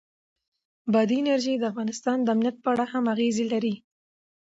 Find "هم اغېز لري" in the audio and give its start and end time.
2.93-3.75